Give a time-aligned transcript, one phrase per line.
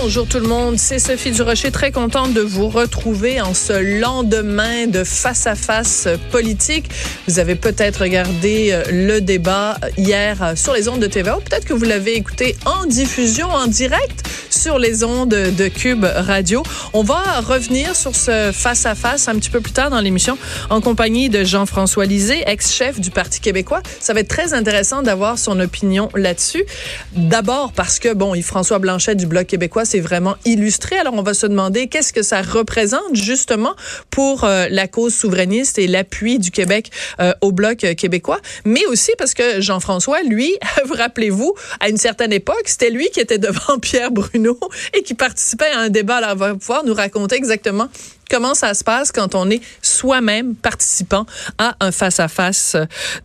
[0.00, 4.86] Bonjour tout le monde, c'est Sophie Durocher, très contente de vous retrouver en ce lendemain
[4.86, 6.88] de face-à-face politique.
[7.26, 11.64] Vous avez peut-être regardé euh, le débat hier euh, sur les ondes de TVA, peut-être
[11.64, 16.62] que vous l'avez écouté en diffusion, en direct sur les ondes de Cube Radio.
[16.92, 20.38] On va revenir sur ce face-à-face un petit peu plus tard dans l'émission
[20.70, 23.82] en compagnie de Jean-François Lisée, ex-chef du Parti québécois.
[24.00, 26.64] Ça va être très intéressant d'avoir son opinion là-dessus.
[27.12, 30.96] D'abord parce que, bon, Yves-François Blanchet du Bloc québécois s'est vraiment illustré.
[30.96, 33.74] Alors, on va se demander qu'est-ce que ça représente justement
[34.10, 38.40] pour euh, la cause souverainiste et l'appui du Québec euh, au Bloc québécois.
[38.64, 43.20] Mais aussi parce que Jean-François, lui, vous rappelez-vous, à une certaine époque, c'était lui qui
[43.20, 44.58] était devant Pierre Bruno
[44.94, 46.16] et qui participait à un débat.
[46.16, 47.88] Alors, il va pouvoir nous raconter exactement
[48.30, 51.26] comment ça se passe quand on est soi-même participant
[51.58, 52.76] à un face-à-face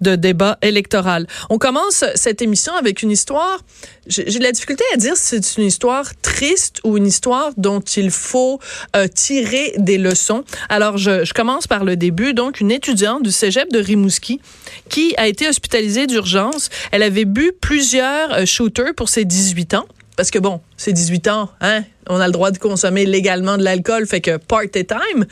[0.01, 1.27] de débat électoral?
[1.49, 3.59] On commence cette émission avec une histoire,
[4.07, 7.79] j'ai de la difficulté à dire si c'est une histoire triste ou une histoire dont
[7.79, 8.59] il faut
[8.95, 10.43] euh, tirer des leçons.
[10.69, 12.33] Alors, je, je, commence par le début.
[12.33, 14.41] Donc, une étudiante du cégep de Rimouski
[14.89, 16.69] qui a été hospitalisée d'urgence.
[16.91, 19.85] Elle avait bu plusieurs euh, shooters pour ses 18 ans
[20.15, 23.63] parce que bon, c'est 18 ans, hein, on a le droit de consommer légalement de
[23.63, 25.25] l'alcool, fait que party time.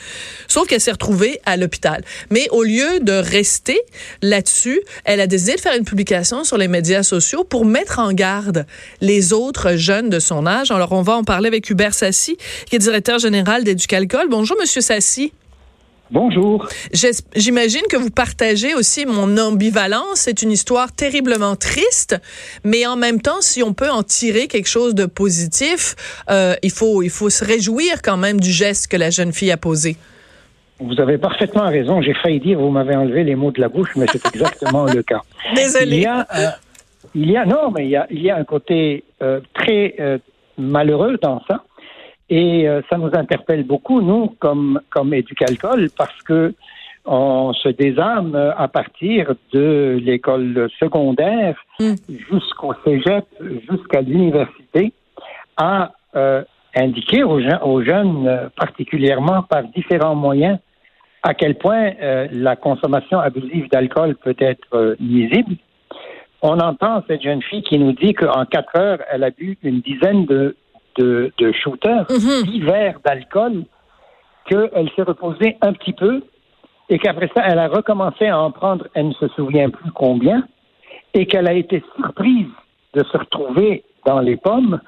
[0.48, 2.04] Sauf qu'elle s'est retrouvée à l'hôpital.
[2.30, 3.80] Mais au lieu de rester
[4.22, 8.14] là-dessus, elle a décidé de faire une publication sur les médias sociaux pour mettre en
[8.14, 8.66] garde
[9.02, 10.72] les autres jeunes de son âge.
[10.72, 12.38] Alors on va en parler avec Hubert Sassi,
[12.68, 14.28] qui est directeur général d'Éducalcool.
[14.30, 15.34] Bonjour monsieur Sassi.
[16.12, 16.68] Bonjour.
[17.36, 20.16] J'imagine que vous partagez aussi mon ambivalence.
[20.16, 22.20] C'est une histoire terriblement triste,
[22.66, 25.96] mais en même temps, si on peut en tirer quelque chose de positif,
[26.30, 29.52] euh, il faut il faut se réjouir quand même du geste que la jeune fille
[29.52, 29.96] a posé.
[30.82, 32.02] Vous avez parfaitement raison.
[32.02, 35.04] J'ai failli dire, vous m'avez enlevé les mots de la bouche, mais c'est exactement le
[35.04, 35.22] cas.
[35.56, 35.98] Désolé.
[35.98, 36.48] Il y a, euh,
[37.14, 39.96] il y a non, mais il y a, il y a un côté euh, très
[40.00, 40.18] euh,
[40.58, 41.64] malheureux dans ça.
[42.32, 46.56] Et euh, ça nous interpelle beaucoup, nous, comme, comme Éducalcool, parce que
[47.04, 51.96] on se désarme à partir de l'école secondaire Mm.
[52.30, 53.26] jusqu'au cégep,
[53.70, 54.94] jusqu'à l'université,
[55.58, 56.44] à euh,
[56.76, 60.60] indiquer aux, aux jeunes, euh, particulièrement par différents moyens,
[61.24, 65.56] à quel point euh, la consommation abusive d'alcool peut être euh, nuisible.
[66.44, 69.82] On entend cette jeune fille qui nous dit qu'en quatre heures, elle a bu une
[69.82, 70.56] dizaine de,
[70.98, 72.06] de, de shooters,
[72.62, 73.64] verres d'alcool,
[74.46, 76.22] qu'elle s'est reposée un petit peu
[76.90, 80.44] et qu'après ça, elle a recommencé à en prendre, elle ne se souvient plus combien,
[81.14, 82.48] et qu'elle a été surprise
[82.94, 84.82] de se retrouver dans les pommes,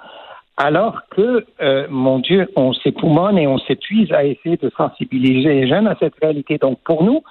[0.57, 5.67] alors que, euh, mon Dieu, on s'époumonne et on s'épuise à essayer de sensibiliser les
[5.67, 6.57] jeunes à cette réalité.
[6.57, 7.23] Donc, pour nous,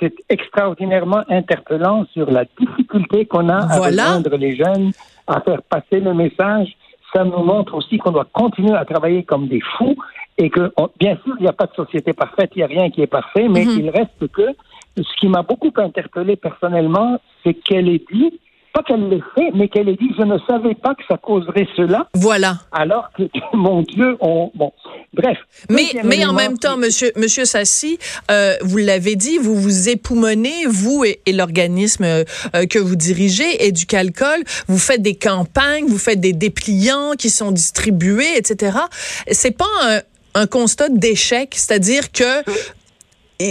[0.00, 4.04] c'est extraordinairement interpellant sur la difficulté qu'on a à Voilà.
[4.04, 4.92] rejoindre les jeunes,
[5.26, 6.76] à faire passer le message.
[7.14, 9.96] Ça nous montre aussi qu'on doit continuer à travailler comme des fous
[10.38, 12.66] et que, on- bien sûr, il n'y a pas de société parfaite, il n'y a
[12.66, 13.78] rien qui est parfait, mais Mhm.
[13.78, 14.48] il reste que
[14.96, 18.40] ce qui m'a beaucoup interpellé personnellement, c'est qu'elle ait dit,
[18.72, 21.66] pas qu'elle l'ait fait, mais qu'elle ait dit, je ne savais pas que ça causerait
[21.76, 22.58] cela, Voilà.
[22.72, 23.24] alors que,
[23.56, 24.72] mon Dieu, on, bon,
[25.12, 25.38] bref.
[25.70, 27.98] Mais, mais en même temps, monsieur, monsieur Sassi,
[28.30, 32.24] euh, vous l'avez dit, vous vous époumonez, vous et, et l'organisme euh,
[32.54, 37.50] euh, que vous dirigez, Éducalcool, vous faites des campagnes, vous faites des dépliants qui sont
[37.52, 38.78] distribués, etc.
[39.30, 40.00] C'est pas un,
[40.34, 42.81] un constat d'échec, c'est-à-dire que et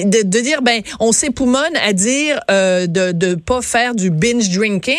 [0.06, 4.50] de, de dire ben on s'époumonne à dire euh, de de pas faire du binge
[4.50, 4.96] drinking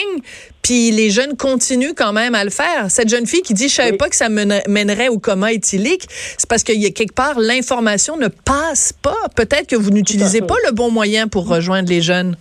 [0.63, 3.75] puis les jeunes continuent quand même à le faire cette jeune fille qui dit je
[3.75, 3.97] savais Oui.
[3.97, 6.07] pas que ça mènerait, au coma éthylique
[6.39, 10.41] c'est parce qu'il y a quelque part l'information ne passe pas peut-être que vous n'utilisez
[10.43, 12.37] pas le bon moyen pour rejoindre les jeunes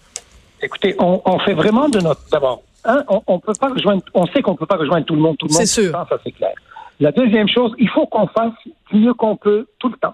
[0.64, 2.22] Écoutez, on, on fait vraiment de notre.
[2.32, 4.04] D'abord, un, on, on peut pas rejoindre.
[4.14, 5.62] On sait qu'on peut pas rejoindre tout le monde, tout le monde.
[5.66, 5.92] C'est sûr.
[5.92, 6.54] temps, ça c'est clair.
[7.00, 8.54] La deuxième chose, il faut qu'on fasse
[8.92, 10.14] du mieux qu'on peut tout le temps.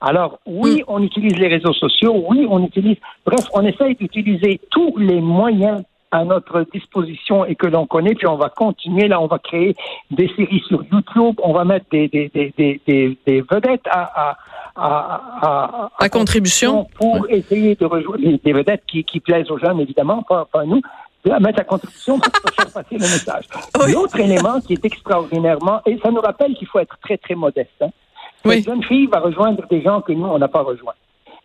[0.00, 2.96] Alors, oui, on utilise les réseaux sociaux, oui, on utilise.
[3.26, 8.26] Bref, on essaye d'utiliser tous les moyens à notre disposition et que l'on connaît, puis
[8.26, 9.08] on va continuer.
[9.08, 9.76] Là, on va créer
[10.10, 14.38] des séries sur YouTube, on va mettre des, des, des, des, des, vedettes à, à,
[14.76, 16.86] à, à, À contribution.
[16.98, 20.62] pour essayer de rejoindre des, des vedettes qui, qui plaisent aux jeunes, évidemment, pas, pas
[20.62, 20.80] à nous,
[21.24, 23.44] de la mettre à contribution pour faire passer le message.
[23.84, 23.92] Oui.
[23.92, 27.70] L'autre élément qui est extraordinairement, et ça nous rappelle qu'il faut être très, très modeste.
[27.80, 27.88] Hein.
[28.44, 28.56] Oui.
[28.56, 30.94] Cette jeune fille va rejoindre des gens que nous, on n'a pas rejoints.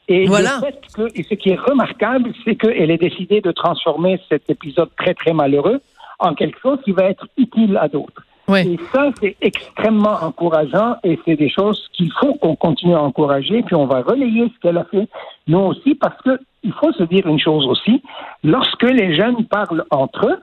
[0.08, 0.60] Et Voilà.
[0.62, 4.50] le fait que, et ce qui est remarquable, c'est qu'elle ait décidé de transformer cet
[4.50, 5.80] épisode très, très malheureux
[6.20, 8.22] en quelque chose qui va être utile à d'autres.
[8.50, 13.02] oui Et ça, c'est extrêmement encourageant et c'est des choses qu'il faut qu'on continue à
[13.02, 13.64] encourager.
[13.64, 15.08] Puis on va relayer ce qu'elle a fait,
[15.48, 18.02] nous aussi, parce que il faut se dire une chose aussi.
[18.44, 20.38] Lorsque les jeunes parlent entre eux,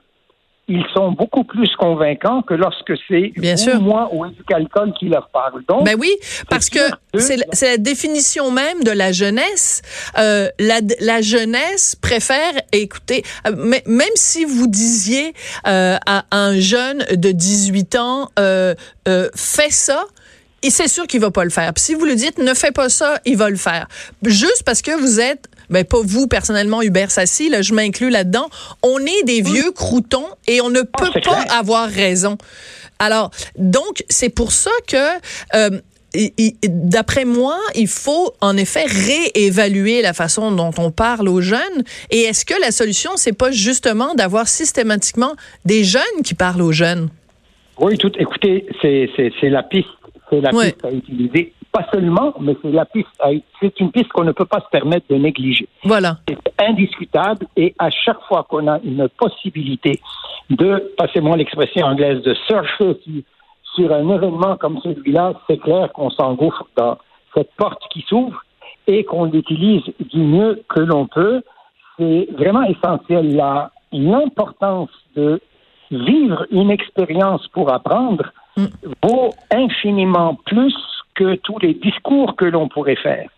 [0.67, 3.33] ils sont beaucoup plus convaincants que lorsque c'est
[3.79, 5.63] moi ou Éducalcool qui leur parle.
[5.67, 6.11] Donc, ben oui,
[6.49, 6.79] parce que,
[7.17, 9.81] c'est la, définition même de la jeunesse.
[10.17, 13.55] Euh, la, la, jeunesse préfère écouter, euh,
[13.85, 15.33] même si vous disiez
[15.67, 18.75] euh, à un jeune de 18 ans, euh,
[19.07, 20.05] euh, fais ça,
[20.63, 21.73] et c'est sûr qu'il va pas le faire.
[21.73, 23.87] Puis si vous lui dites ne fais pas ça, il va le faire.
[24.23, 28.49] Juste parce que vous êtes ben pas vous personnellement Hubert Sassi, là, je m'inclus là-dedans.
[28.83, 32.37] On est des vieux croutons et on ne ah, peut pas avoir raison.
[32.99, 34.97] Alors, donc, c'est pour ça que
[35.55, 35.79] euh,
[36.63, 41.83] D'après moi, il faut en effet réévaluer la façon dont on parle aux jeunes.
[42.09, 46.73] Et est-ce que la solution, c'est pas justement d'avoir systématiquement des jeunes qui parlent aux
[46.73, 47.09] jeunes?
[47.79, 48.11] Oui, tout.
[48.19, 49.87] Écoutez, c'est la piste,
[50.29, 53.07] c'est la piste à utiliser pas seulement, mais c'est la piste,
[53.59, 55.67] c'est une piste qu'on ne peut pas se permettre de négliger.
[55.83, 56.17] Voilà.
[56.27, 59.99] C'est indiscutable et à chaque fois qu'on a une possibilité
[60.49, 62.97] de, passez-moi l'expression anglaise, de surfer
[63.73, 66.97] sur, un événement comme celui-là, c'est clair qu'on s'engouffre dans
[67.33, 68.43] cette porte qui s'ouvre
[68.87, 71.41] et qu'on l'utilise du mieux que l'on peut.
[71.97, 73.71] C'est vraiment essentiel là.
[73.93, 75.41] L'importance de
[75.89, 78.65] vivre une expérience pour apprendre mm.
[79.03, 80.75] vaut infiniment plus
[81.21, 83.29] que tous les discours que l'on pourrait faire.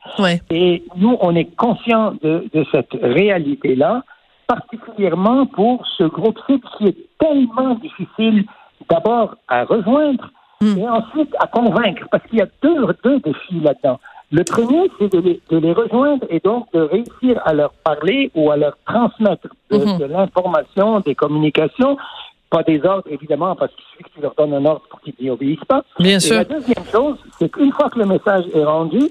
[0.49, 4.03] Et nous, on est conscients de, cette réalité-là,
[4.47, 8.45] particulièrement pour ce groupe cible qui est tellement difficile
[8.89, 10.29] d'abord à rejoindre
[10.61, 10.77] hmm.
[10.77, 13.99] et ensuite à convaincre, parce qu'il y a deux, deux défis là-dedans.
[14.31, 18.57] Le premier, c'est de les, rejoindre et donc de réussir à leur parler ou à
[18.57, 19.97] leur transmettre de, hmm.
[19.99, 21.97] de l'information, des communications
[22.53, 25.15] pas des ordres, évidemment, parce qu'il suffit que tu leur donnes un ordre pour qu'ils
[25.19, 25.83] n'y obéissent pas.
[25.97, 26.35] Bien sûr.
[26.35, 29.09] La deuxième chose, c'est qu'une fois que le message est rendu,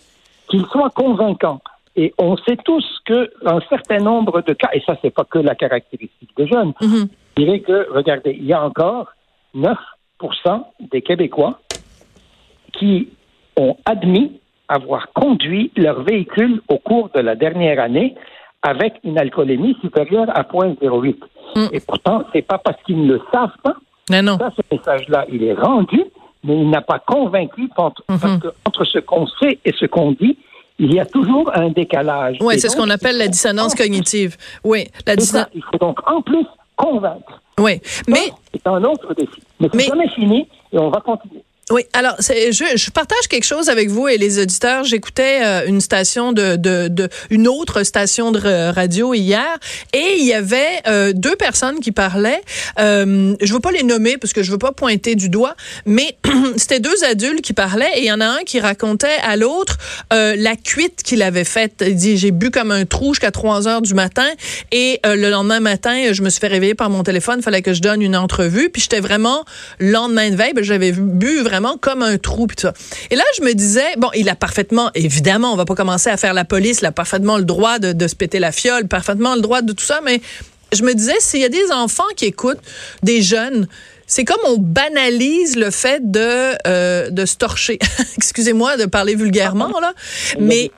[0.48, 1.60] qu'il soit convaincant.
[1.96, 5.56] Et on sait tous qu'un certain nombre de cas, et ça, c'est pas que la
[5.56, 7.08] caractéristique des jeunes, mhm.
[7.36, 9.08] je dirais que, regardez, il y a encore
[9.54, 9.76] 9
[10.92, 11.58] des Québécois
[12.72, 13.08] qui
[13.56, 18.14] ont admis avoir conduit leur véhicule au cours de la dernière année
[18.62, 21.16] avec une alcoolémie supérieure à 0,08.
[21.54, 21.68] Mm.
[21.72, 23.74] Et pourtant, c'est pas parce qu'ils ne le savent pas.
[24.10, 24.38] Mais non.
[24.38, 26.02] Ça, ce message-là, il est rendu,
[26.44, 28.20] mais il n'a pas convaincu entre, mm-hmm.
[28.20, 30.36] parce que entre ce qu'on sait et ce qu'on dit,
[30.78, 32.38] il y a toujours un décalage.
[32.40, 34.36] Oui, c'est ce qu'on appelle la dissonance cognitive.
[34.64, 35.46] Oui, la dissonance.
[35.54, 36.44] Il faut donc en plus
[36.76, 37.40] convaincre.
[37.58, 39.40] Oui, mais c'est un autre défi.
[39.60, 41.44] Mais c'est jamais fini et on va continuer.
[41.72, 44.84] Oui, alors je, je, partage quelque chose avec vous et les auditeurs.
[44.84, 49.56] J'écoutais euh, une station de, de, de, une autre station de radio hier
[49.94, 52.42] et il y avait euh, deux personnes qui parlaient.
[52.78, 55.54] Euh, je veux pas les nommer parce que je veux pas pointer du doigt,
[55.86, 56.18] mais
[56.58, 59.78] c'était deux adultes qui parlaient et il y en a un qui racontait à l'autre
[60.12, 61.82] euh, la cuite qu'il avait faite.
[61.86, 64.28] Il dit j'ai bu comme un trou jusqu'à 3 heures du matin
[64.72, 67.40] et le lendemain matin je me suis fait réveiller par mon téléphone.
[67.40, 69.46] Fallait que je donne une entrevue puis j'étais vraiment
[69.80, 72.74] lendemain de veille, ben, j'avais bu vraiment comme un trou puis tout ça.
[73.10, 76.16] Et là, je me disais, bon, il a parfaitement, évidemment, on va pas commencer à
[76.16, 79.34] faire la police, il a parfaitement le droit de, de se péter la fiole, parfaitement
[79.34, 80.20] le droit de tout ça, mais
[80.72, 82.62] je me disais, s'il y a des enfants qui écoutent,
[83.02, 83.68] des jeunes,
[84.06, 87.78] c'est comme on banalise le fait de euh, de se torcher.
[88.16, 89.94] Excusez-moi de parler vulgairement là,
[90.38, 90.70] mais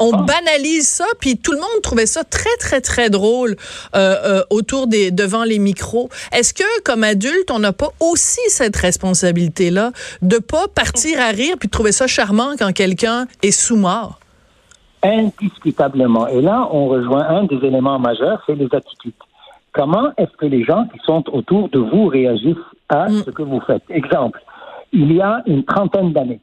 [0.00, 3.56] on, banalise ça, puis tout le monde trouvait ça très, très, très drôle
[3.94, 6.08] euh, euh, autour des, devant les micros.
[6.32, 9.92] Est-ce que, comme adulte, on n'a pas aussi cette responsabilité-là
[10.22, 14.18] de pas partir à rire puis de trouver ça charmant quand quelqu'un est sous-mort?
[15.02, 16.28] Indiscutablement.
[16.28, 19.14] Et là, on rejoint un des éléments majeurs, c'est les attitudes.
[19.72, 22.56] Comment est-ce que les gens qui sont autour de vous réagissent
[22.88, 23.22] à mm.
[23.24, 23.82] ce que vous faites?
[23.88, 24.40] Exemple,
[24.92, 26.40] il y a une trentaine d'années,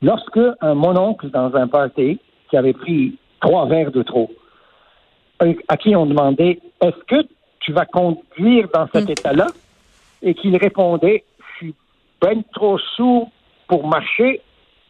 [0.00, 2.20] lorsque un mononcle dans un party
[2.50, 4.30] qui avait pris trois verres de trop,
[5.68, 7.26] à qui on demandait Est-ce que
[7.60, 9.12] tu vas conduire dans cet hmm.
[9.12, 9.46] état-là?
[10.22, 11.74] Et qu'il répondait Je suis
[12.20, 13.30] ben trop sourd
[13.68, 14.40] pour marcher,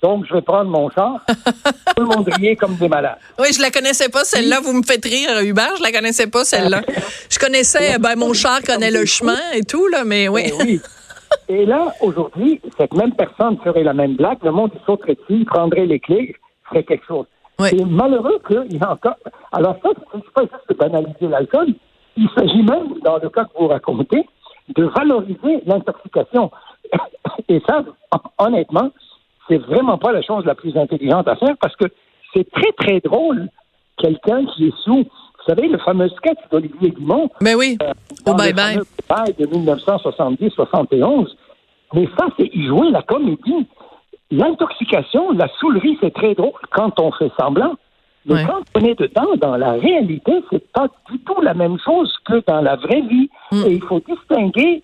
[0.03, 1.25] donc je vais prendre mon char.
[1.97, 3.19] Tout le monde riait comme des malades.
[3.39, 4.61] Oui, je la connaissais pas celle-là.
[4.61, 5.77] Vous me faites rire, Hubert.
[5.79, 6.83] Je la connaissais pas celle-là.
[7.31, 10.43] je connaissais, ben mon char connaît le chemin et tout là, mais oui.
[10.47, 10.81] Eh oui.
[11.49, 14.39] Et là, aujourd'hui, cette même personne ferait la même blague.
[14.43, 16.37] Le monde sauterait dessus, prendrait les clés,
[16.69, 17.27] ferait quelque chose.
[17.61, 19.17] C'est malheureux qu'il y a encore.
[19.53, 21.75] Alors, ça, c'est pas juste de banaliser l'alcool.
[22.17, 24.27] Il s'agit même, dans le cas que vous racontez,
[24.75, 26.51] de valoriser l'intoxication.
[27.49, 27.85] Et ça,
[28.39, 28.91] honnêtement,
[29.49, 31.87] c'est vraiment pas la chose la plus intelligente à faire parce que
[32.33, 33.49] c'est très, très drôle,
[33.99, 35.05] quelqu'un qui est sous.
[35.05, 37.29] Vous savez, le fameux sketch d'Olivier Dumont.
[37.41, 37.93] Mais oui, euh,
[38.27, 38.79] au bye-bye.
[39.39, 41.29] de 1970-71.
[41.95, 43.67] Mais ça, c'est y jouer la comédie.
[44.31, 47.75] L'intoxication, la soulerie, c'est très drôle quand on fait semblant.
[48.27, 52.11] Mais quand on est dedans, dans la réalité, c'est pas du tout la même chose
[52.25, 53.29] que dans la vraie vie.
[53.53, 53.63] Mm.
[53.67, 54.83] Et il faut distinguer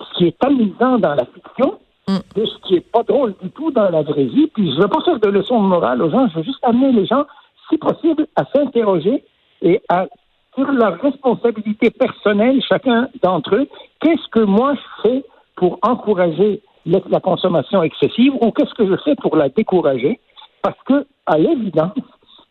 [0.00, 1.78] ce qui est amusant dans la fiction
[2.08, 2.16] mm.
[2.34, 4.48] de ce qui est pas drôle du tout dans la vraie vie.
[4.48, 6.90] Puis je veux pas faire de leçons de morale aux gens, je veux juste amener
[6.90, 7.26] les gens,
[7.68, 9.22] si possible, à s'interroger
[9.62, 10.06] et à
[10.54, 13.68] sur leur responsabilité personnelle, chacun d'entre eux,
[14.00, 19.14] qu'est-ce que moi je fais pour encourager la consommation excessive ou qu'est-ce que je fais
[19.16, 20.20] pour la décourager?
[20.62, 21.92] Parce que, à l'évidence,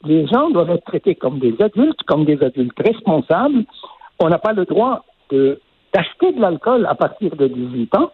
[0.03, 3.65] les gens doivent être traités comme des adultes, comme des adultes responsables.
[4.19, 8.11] On n'a pas le droit d'acheter de l'alcool à partir de 18 ans,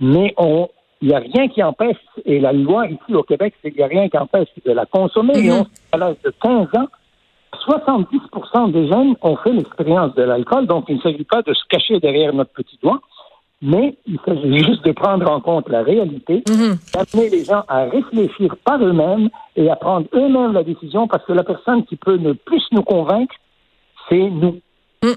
[0.00, 0.68] mais on,
[1.02, 3.84] il n'y a rien qui empêche, et la loi ici au Québec, c'est qu'il n'y
[3.84, 5.38] a rien qui empêche de la consommer.
[5.38, 6.88] Et on, à l'âge de 15 ans,
[7.64, 11.64] 70 des jeunes ont fait l'expérience de l'alcool, donc il ne s'agit pas de se
[11.68, 13.00] cacher derrière notre petit doigt,
[13.66, 16.76] mais il s'agit juste de prendre en compte la réalité, mhm.
[16.94, 21.32] d'amener les gens à réfléchir par eux-mêmes et à prendre eux-mêmes la décision, parce que
[21.32, 23.34] la personne qui peut le plus nous convaincre,
[24.08, 24.60] c'est nous.
[25.02, 25.14] Mm.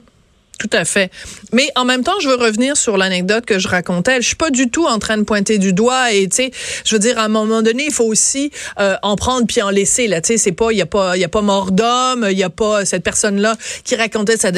[0.59, 1.09] Tout à fait.
[1.53, 4.21] Mais en même temps, je veux revenir sur l'anecdote que je racontais.
[4.21, 6.51] Je suis pas du tout en train de pointer du doigt et tu sais,
[6.83, 9.69] je veux dire à un moment donné, il faut aussi euh, en prendre puis en
[9.69, 10.19] laisser là.
[10.19, 12.43] Tu sais, c'est pas il y a pas y a pas mort d'homme, il y
[12.43, 14.51] a pas cette personne là qui racontait ça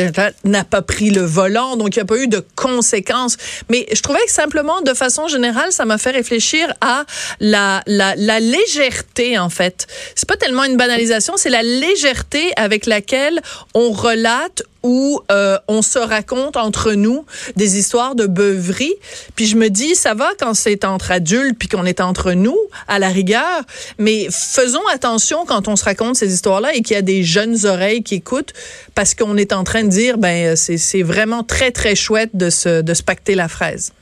[0.43, 3.37] n'a pas pris le volant, donc il y a pas eu de conséquences.
[3.69, 7.05] Mais je trouvais que simplement de façon générale, ça m'a fait réfléchir à
[7.39, 9.85] la la, la légèreté en fait.
[10.15, 13.39] C'est pas tellement une banalisation, c'est la légèreté avec laquelle
[13.75, 18.93] on relate où euh, on se raconte entre nous des histoires de beuverie.
[19.35, 22.57] Puis je me dis, ça va quand c'est entre adultes, puis qu'on est entre nous,
[22.87, 23.61] à la rigueur,
[23.97, 27.65] mais faisons attention quand on se raconte ces histoires-là et qu'il y a des jeunes
[27.65, 28.53] oreilles qui écoutent,
[28.95, 32.81] parce qu'on est en train de dire, ben c'est vraiment très, très chouette de se,
[32.81, 33.93] de se pacter la fraise.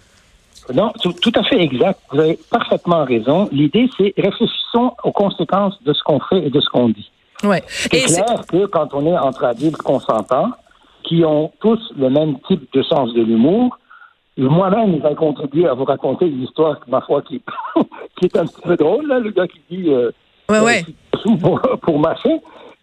[0.73, 1.99] Non, tout, tout, à fait exact.
[2.11, 3.49] Vous avez parfaitement raison.
[3.51, 7.09] L'idée, c'est réfléchissons aux conséquences de ce qu'on fait et de ce qu'on dit.
[7.43, 7.63] Ouais.
[7.67, 10.51] C'est clair que quand on est entre adultes consentants,
[11.09, 13.79] qui ont tous le même type de sens de l'humour.
[14.37, 17.41] Moi-même, j'ai contribué à vous raconter une histoire, ma foi, qui,
[18.15, 20.11] qui est un petit peu drôle, là, le gars qui dit euh,
[20.49, 20.83] ouais, ouais.
[21.27, 22.39] Euh, pour, pour marcher.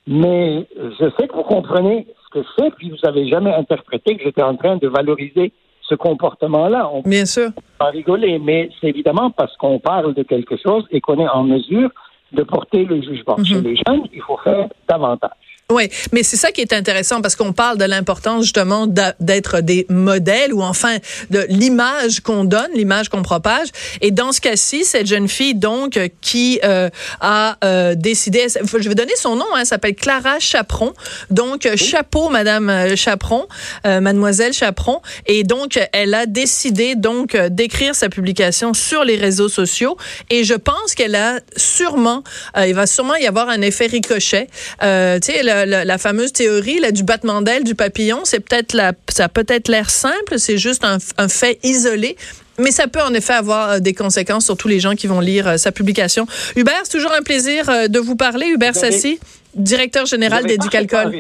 [0.09, 4.25] Mais je sais que vous comprenez ce que fais, puis vous n'avez jamais interprété que
[4.25, 5.53] j'étais en train de valoriser
[5.83, 6.91] ce comportement-là.
[6.93, 7.51] On Bien sûr.
[7.79, 11.45] pas rigoler, mais c'est évidemment parce qu'on parle de quelque chose et qu'on est en
[11.45, 11.91] mesure
[12.33, 13.37] de porter le jugement.
[13.39, 15.31] Mm Chez les jeunes, il faut faire davantage.
[15.73, 19.85] Oui, mais c'est ça qui est intéressant parce qu'on parle de l'importance justement d'être des
[19.89, 20.99] modèles ou enfin
[21.31, 23.67] de l'image qu'on donne, l'image qu'on propage.
[24.01, 26.89] Et dans ce cas-ci, cette jeune fille donc qui euh,
[27.21, 30.95] a euh, décidé, je vais donner son nom, hein, s'appelle Clara Chaperon.
[31.31, 33.49] Donc chapeau, Madame euh, Chaperon,
[33.85, 35.03] Mademoiselle Chaperon.
[35.27, 39.97] Et donc elle a décidé donc d'écrire sa publication sur les réseaux sociaux.
[40.31, 42.23] Et je pense qu'elle a sûrement,
[42.57, 44.47] il va sûrement y avoir un effet ricochet.
[44.81, 44.87] tu
[45.23, 49.29] sais, la, fameuse théorie là, du battement d'aile du papillon, c'est peut-être la, ça a
[49.29, 52.17] peut-être l'air simple, c'est juste un, fait isolé,
[52.59, 55.21] mais ça peut en effet avoir euh, des conséquences sur tous les gens qui vont
[55.21, 56.27] lire euh, sa publication.
[56.57, 58.47] Hubert, c'est toujours un plaisir euh, de vous parler.
[58.47, 59.19] Hubert Sassi
[59.57, 61.13] directeur général d'Éducalcool.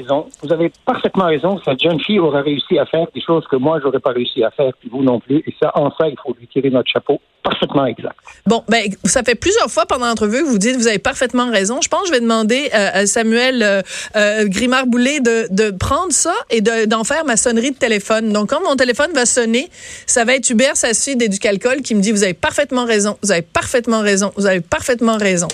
[0.42, 1.58] Vous avez parfaitement raison.
[1.64, 4.50] Cette jeune fille aura réussi à faire des choses que moi, j'aurais pas réussi à
[4.50, 5.38] faire, puis vous non plus.
[5.46, 7.20] Et ça, en ça, il faut lui tirer notre chapeau.
[7.42, 8.16] Parfaitement exact.
[8.46, 11.80] Bon, ben, ça fait plusieurs fois pendant l'entrevue que vous dites vous avez parfaitement raison.
[11.80, 13.82] Je pense que je vais demander euh, à Samuel euh,
[14.16, 18.32] euh, Grimard-Boulet de, de, prendre ça et d'en faire ma sonnerie de téléphone.
[18.32, 19.68] Donc, quand mon téléphone va sonner,
[20.06, 23.42] ça va être Hubert Sassi d'Éducalcool qui me dit vous avez parfaitement raison, vous avez
[23.42, 25.48] parfaitement raison, vous avez parfaitement raison.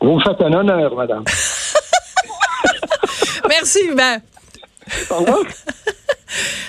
[0.00, 1.24] Vous me faites un honneur, madame.
[3.56, 4.20] Merci, Hubert.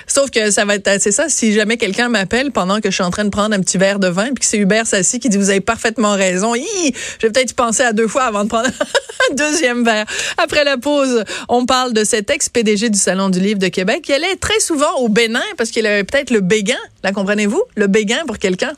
[0.08, 3.04] Sauf que ça va être, c'est ça, si jamais quelqu'un m'appelle pendant que je suis
[3.04, 5.28] en train de prendre un petit verre de vin, puis que c'est Hubert Sassi qui
[5.30, 8.50] dit vous avez parfaitement raison, je vais peut-être y penser à deux fois avant de
[8.50, 8.68] prendre
[9.32, 10.06] un deuxième verre.
[10.38, 14.14] Après la pause, on parle de cet ex-PDG du Salon du Livre de Québec qui
[14.14, 17.64] allait très souvent au Bénin parce qu'il avait peut-être le béguin, la comprenez-vous?
[17.76, 18.74] Le béguin pour quelqu'un.